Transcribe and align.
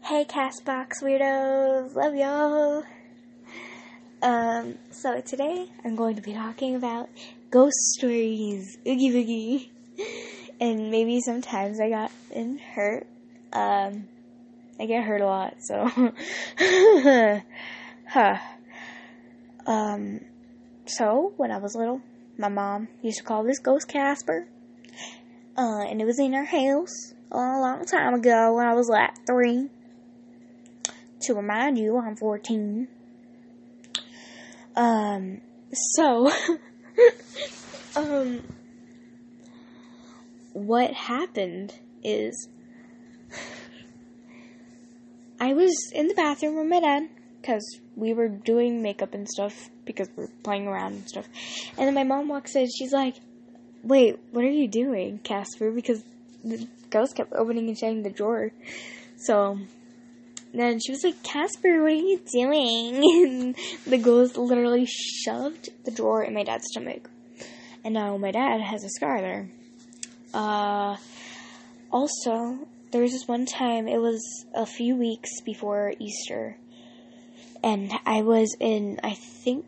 Hey, 0.00 0.24
Castbox 0.24 1.02
weirdos, 1.02 1.94
love 1.94 2.14
y'all. 2.14 2.82
Um, 4.22 4.78
so 4.90 5.20
today 5.20 5.68
I'm 5.84 5.96
going 5.96 6.16
to 6.16 6.22
be 6.22 6.32
talking 6.32 6.76
about 6.76 7.10
ghost 7.50 7.76
stories, 7.92 8.78
oogie 8.86 9.10
boogie, 9.10 9.68
and 10.60 10.90
maybe 10.90 11.20
sometimes 11.20 11.78
I 11.78 11.90
got 11.90 12.10
in 12.30 12.56
hurt. 12.56 13.06
Um, 13.52 14.08
I 14.80 14.86
get 14.86 15.04
hurt 15.04 15.20
a 15.20 15.26
lot, 15.26 15.56
so. 15.60 15.90
huh. 18.08 18.38
Um, 19.66 20.20
so 20.86 21.34
when 21.36 21.50
I 21.50 21.58
was 21.58 21.74
little, 21.74 22.00
my 22.38 22.48
mom 22.48 22.88
used 23.02 23.18
to 23.18 23.24
call 23.24 23.44
this 23.44 23.58
ghost 23.58 23.88
Casper, 23.88 24.48
uh, 25.58 25.82
and 25.82 26.00
it 26.00 26.06
was 26.06 26.18
in 26.18 26.32
our 26.34 26.46
house 26.46 27.12
a 27.30 27.36
long 27.36 27.84
time 27.84 28.14
ago 28.14 28.54
when 28.54 28.66
I 28.66 28.72
was 28.72 28.88
like 28.88 29.10
three 29.26 29.68
to 31.22 31.34
remind 31.34 31.78
you, 31.78 31.98
I'm 31.98 32.16
14. 32.16 32.88
Um, 34.76 35.40
so, 35.72 36.30
um, 37.96 38.42
what 40.52 40.92
happened 40.92 41.74
is 42.02 42.48
I 45.40 45.54
was 45.54 45.74
in 45.94 46.08
the 46.08 46.14
bathroom 46.14 46.56
with 46.56 46.66
my 46.66 46.80
dad 46.80 47.08
because 47.40 47.80
we 47.96 48.12
were 48.12 48.28
doing 48.28 48.82
makeup 48.82 49.14
and 49.14 49.28
stuff 49.28 49.70
because 49.84 50.08
we 50.16 50.24
are 50.24 50.30
playing 50.42 50.66
around 50.66 50.94
and 50.94 51.08
stuff. 51.08 51.28
And 51.76 51.86
then 51.86 51.94
my 51.94 52.04
mom 52.04 52.28
walks 52.28 52.56
in. 52.56 52.68
She's 52.68 52.92
like, 52.92 53.16
"Wait, 53.82 54.18
what 54.32 54.44
are 54.44 54.50
you 54.50 54.68
doing, 54.68 55.18
Casper?" 55.18 55.70
Because 55.70 56.02
the 56.44 56.66
ghost 56.90 57.16
kept 57.16 57.32
opening 57.32 57.68
and 57.68 57.78
shutting 57.78 58.02
the 58.02 58.10
drawer. 58.10 58.50
So 59.16 59.58
then 60.54 60.80
she 60.80 60.92
was 60.92 61.04
like, 61.04 61.22
Casper, 61.22 61.82
what 61.82 61.92
are 61.92 61.94
you 61.94 62.20
doing? 62.32 63.02
And 63.28 63.56
the 63.86 63.98
ghost 63.98 64.36
literally 64.36 64.86
shoved 64.86 65.68
the 65.84 65.90
drawer 65.90 66.22
in 66.22 66.34
my 66.34 66.44
dad's 66.44 66.66
stomach. 66.70 67.08
And 67.84 67.94
now 67.94 68.16
my 68.16 68.30
dad 68.30 68.60
has 68.60 68.84
a 68.84 68.88
scar 68.88 69.20
there. 69.20 69.50
Uh, 70.32 70.96
also, 71.90 72.66
there 72.90 73.02
was 73.02 73.12
this 73.12 73.28
one 73.28 73.46
time, 73.46 73.88
it 73.88 73.98
was 73.98 74.22
a 74.54 74.66
few 74.66 74.96
weeks 74.96 75.40
before 75.44 75.92
Easter. 75.98 76.56
And 77.62 77.92
I 78.06 78.22
was 78.22 78.56
in, 78.60 79.00
I 79.02 79.14
think, 79.14 79.66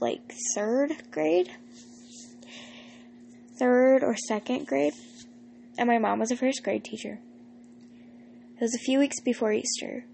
like 0.00 0.32
third 0.54 0.92
grade? 1.10 1.50
Third 3.58 4.02
or 4.02 4.16
second 4.16 4.66
grade. 4.66 4.94
And 5.78 5.88
my 5.88 5.98
mom 5.98 6.18
was 6.18 6.30
a 6.30 6.36
first 6.36 6.62
grade 6.62 6.84
teacher. 6.84 7.20
It 8.60 8.64
was 8.64 8.74
a 8.74 8.78
few 8.78 8.98
weeks 8.98 9.20
before 9.20 9.54
Easter. 9.54 10.04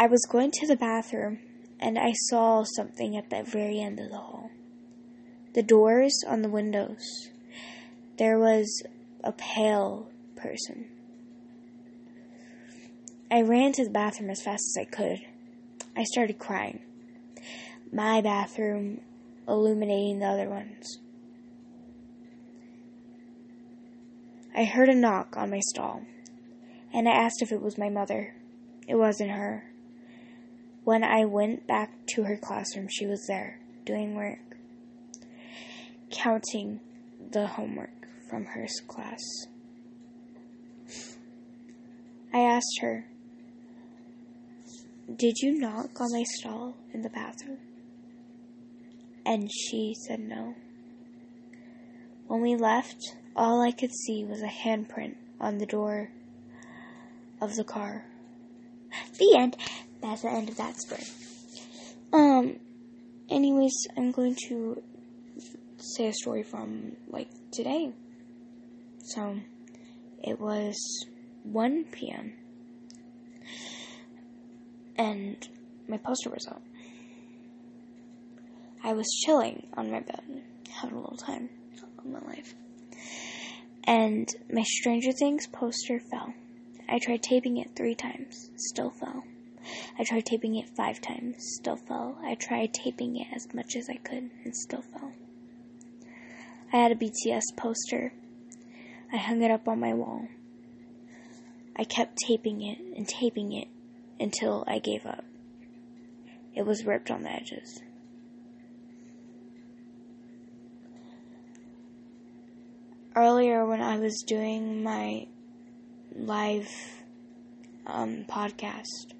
I 0.00 0.06
was 0.06 0.24
going 0.24 0.50
to 0.52 0.66
the 0.66 0.76
bathroom 0.76 1.40
and 1.78 1.98
I 1.98 2.12
saw 2.12 2.64
something 2.64 3.18
at 3.18 3.28
the 3.28 3.42
very 3.42 3.80
end 3.80 4.00
of 4.00 4.08
the 4.08 4.16
hall. 4.16 4.48
The 5.52 5.62
doors 5.62 6.24
on 6.26 6.40
the 6.40 6.48
windows. 6.48 7.28
There 8.16 8.38
was 8.38 8.82
a 9.22 9.32
pale 9.32 10.08
person. 10.36 10.88
I 13.30 13.42
ran 13.42 13.72
to 13.72 13.84
the 13.84 13.90
bathroom 13.90 14.30
as 14.30 14.42
fast 14.42 14.64
as 14.74 14.80
I 14.80 14.84
could. 14.86 15.18
I 15.94 16.04
started 16.04 16.38
crying. 16.38 16.80
My 17.92 18.22
bathroom 18.22 19.02
illuminating 19.46 20.20
the 20.20 20.28
other 20.28 20.48
ones. 20.48 20.98
I 24.56 24.64
heard 24.64 24.88
a 24.88 24.94
knock 24.94 25.36
on 25.36 25.50
my 25.50 25.58
stall, 25.58 26.02
and 26.92 27.08
I 27.08 27.12
asked 27.12 27.42
if 27.42 27.50
it 27.50 27.60
was 27.60 27.76
my 27.76 27.88
mother. 27.88 28.36
It 28.86 28.94
wasn't 28.94 29.32
her. 29.32 29.72
When 30.84 31.02
I 31.02 31.24
went 31.24 31.66
back 31.66 31.90
to 32.14 32.22
her 32.22 32.36
classroom, 32.36 32.86
she 32.88 33.04
was 33.06 33.24
there, 33.26 33.58
doing 33.84 34.14
work, 34.14 34.56
counting 36.10 36.78
the 37.32 37.48
homework 37.48 38.06
from 38.30 38.44
her 38.44 38.68
class. 38.86 39.20
I 42.32 42.38
asked 42.38 42.78
her, 42.80 43.06
Did 45.16 45.34
you 45.38 45.58
knock 45.58 46.00
on 46.00 46.12
my 46.12 46.24
stall 46.36 46.76
in 46.92 47.02
the 47.02 47.10
bathroom? 47.10 47.58
And 49.26 49.50
she 49.50 49.94
said 50.06 50.20
no. 50.20 50.54
When 52.26 52.40
we 52.40 52.56
left, 52.56 53.14
all 53.36 53.60
I 53.60 53.70
could 53.70 53.92
see 53.92 54.24
was 54.24 54.42
a 54.42 54.48
handprint 54.48 55.16
on 55.40 55.58
the 55.58 55.66
door 55.66 56.10
of 57.40 57.54
the 57.54 57.64
car. 57.64 58.06
The 59.18 59.36
end. 59.36 59.56
That's 60.00 60.22
the 60.22 60.30
end 60.30 60.48
of 60.48 60.56
that 60.56 60.76
story. 60.76 61.04
Um, 62.12 62.60
anyways, 63.28 63.74
I'm 63.96 64.10
going 64.10 64.36
to 64.48 64.82
say 65.78 66.08
a 66.08 66.12
story 66.12 66.42
from, 66.42 66.96
like, 67.08 67.28
today. 67.52 67.92
So, 69.02 69.38
it 70.22 70.40
was 70.40 71.06
1 71.42 71.84
p.m. 71.92 72.34
And 74.96 75.46
my 75.88 75.98
poster 75.98 76.30
was 76.30 76.46
out. 76.48 76.62
I 78.82 78.92
was 78.92 79.06
chilling 79.24 79.66
on 79.76 79.90
my 79.90 80.00
bed, 80.00 80.42
having 80.70 80.96
a 80.96 81.00
little 81.00 81.16
time 81.16 81.50
of 82.04 82.10
my 82.10 82.20
life 82.20 82.54
and 83.86 84.28
my 84.50 84.62
Stranger 84.62 85.12
Things 85.12 85.46
poster 85.46 86.00
fell. 86.00 86.34
I 86.88 86.98
tried 86.98 87.22
taping 87.22 87.58
it 87.58 87.76
three 87.76 87.94
times, 87.94 88.50
still 88.56 88.90
fell. 88.90 89.24
I 89.98 90.04
tried 90.04 90.26
taping 90.26 90.56
it 90.56 90.68
five 90.76 91.00
times, 91.00 91.36
still 91.38 91.76
fell. 91.76 92.18
I 92.22 92.34
tried 92.34 92.74
taping 92.74 93.16
it 93.16 93.28
as 93.34 93.52
much 93.54 93.76
as 93.76 93.88
I 93.88 93.96
could, 93.96 94.30
and 94.44 94.54
still 94.54 94.82
fell. 94.82 95.12
I 96.72 96.76
had 96.78 96.92
a 96.92 96.96
BTS 96.96 97.56
poster. 97.56 98.12
I 99.12 99.16
hung 99.16 99.42
it 99.42 99.50
up 99.50 99.68
on 99.68 99.80
my 99.80 99.94
wall. 99.94 100.28
I 101.76 101.84
kept 101.84 102.18
taping 102.18 102.62
it 102.62 102.78
and 102.96 103.06
taping 103.06 103.52
it 103.52 103.68
until 104.20 104.64
I 104.66 104.78
gave 104.78 105.06
up. 105.06 105.24
It 106.54 106.66
was 106.66 106.84
ripped 106.84 107.10
on 107.10 107.22
the 107.22 107.32
edges. 107.32 107.82
Earlier 113.16 113.64
when 113.64 113.80
I 113.80 113.98
was 113.98 114.24
doing 114.26 114.82
my 114.82 115.26
live 116.14 116.68
um, 117.86 118.24
podcast, 118.28 119.14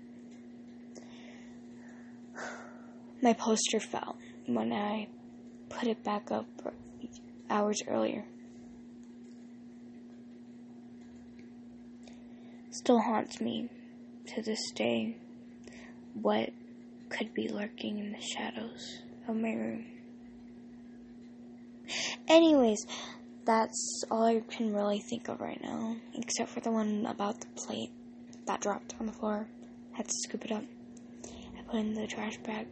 my 3.22 3.32
poster 3.32 3.80
fell 3.80 4.16
when 4.46 4.72
I 4.72 5.08
put 5.68 5.88
it 5.88 6.02
back 6.02 6.30
up 6.30 6.46
hours 7.48 7.82
earlier. 7.86 8.24
Still 12.70 13.00
haunts 13.00 13.40
me 13.40 13.68
to 14.34 14.42
this 14.42 14.70
day 14.72 15.16
what 16.14 16.50
could 17.08 17.32
be 17.32 17.48
lurking 17.48 17.98
in 17.98 18.12
the 18.12 18.20
shadows 18.20 19.02
of 19.28 19.36
my 19.36 19.52
room. 19.52 19.86
Anyways, 22.26 22.86
that's 23.44 24.04
all 24.10 24.24
I 24.24 24.40
can 24.40 24.74
really 24.74 25.00
think 25.00 25.28
of 25.28 25.40
right 25.40 25.60
now, 25.62 25.96
except 26.14 26.50
for 26.50 26.60
the 26.60 26.70
one 26.70 27.06
about 27.06 27.40
the 27.40 27.46
plate 27.48 27.90
that 28.46 28.60
dropped 28.60 28.94
on 29.00 29.06
the 29.06 29.12
floor. 29.12 29.46
I 29.92 29.96
had 29.98 30.08
to 30.08 30.14
scoop 30.24 30.44
it 30.44 30.52
up. 30.52 30.64
I 31.58 31.62
put 31.62 31.80
in 31.80 31.94
the 31.94 32.06
trash 32.06 32.38
bag 32.38 32.66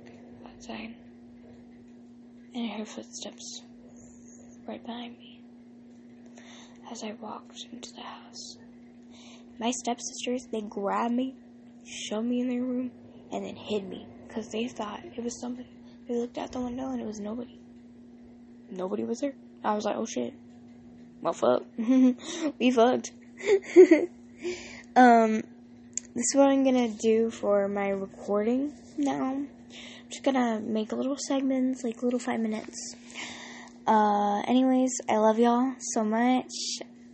outside, 0.46 0.94
and 2.54 2.70
I 2.70 2.74
heard 2.76 2.88
footsteps 2.88 3.62
right 4.66 4.84
behind 4.84 5.18
me 5.18 5.42
as 6.90 7.02
I 7.02 7.12
walked 7.20 7.66
into 7.72 7.92
the 7.92 8.02
house. 8.02 8.58
My 9.58 9.70
stepsisters, 9.70 10.46
they 10.50 10.62
grabbed 10.62 11.14
me, 11.14 11.34
shoved 11.84 12.26
me 12.26 12.40
in 12.40 12.48
their 12.48 12.62
room, 12.62 12.90
and 13.30 13.44
then 13.44 13.56
hid 13.56 13.88
me 13.88 14.06
because 14.26 14.48
they 14.48 14.68
thought 14.68 15.04
it 15.04 15.22
was 15.22 15.38
somebody. 15.40 15.68
They 16.08 16.16
looked 16.16 16.38
out 16.38 16.52
the 16.52 16.60
window 16.60 16.90
and 16.90 17.00
it 17.00 17.06
was 17.06 17.20
nobody. 17.20 17.58
Nobody 18.70 19.04
was 19.04 19.20
there. 19.20 19.34
I 19.62 19.74
was 19.74 19.84
like, 19.84 19.96
oh 19.96 20.06
shit 20.06 20.34
well, 21.22 21.32
fuck. 21.32 21.62
we 22.58 22.70
fucked. 22.72 23.12
um, 24.96 25.42
this 26.14 26.26
is 26.26 26.34
what 26.34 26.48
I'm 26.48 26.64
gonna 26.64 26.88
do 26.88 27.30
for 27.30 27.68
my 27.68 27.90
recording 27.90 28.72
now. 28.98 29.30
I'm 29.30 29.48
just 30.10 30.24
gonna 30.24 30.60
make 30.60 30.92
little 30.92 31.16
segments, 31.16 31.84
like 31.84 32.02
little 32.02 32.18
five 32.18 32.40
minutes. 32.40 32.96
Uh, 33.86 34.42
anyways, 34.48 35.00
I 35.08 35.16
love 35.16 35.38
y'all 35.38 35.74
so 35.94 36.04
much. 36.04 36.50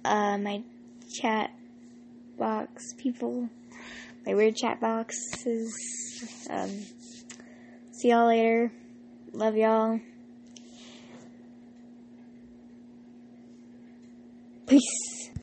Uh, 0.04 0.38
my 0.38 0.62
chat 1.20 1.50
box 2.38 2.94
people, 2.96 3.50
my 4.24 4.34
weird 4.34 4.56
Castboxes. 4.56 5.70
Um, 6.48 6.86
see 7.92 8.08
y'all 8.08 8.26
later. 8.26 8.72
Love 9.32 9.56
y'all. 9.56 10.00
Peace. 14.68 15.07